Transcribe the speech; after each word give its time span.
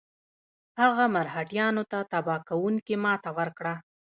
هغه 0.81 1.03
مرهټیانو 1.15 1.83
ته 1.91 1.99
تباه 2.11 2.39
کوونکې 2.49 2.95
ماته 3.03 3.29
ورکړه. 3.37 3.73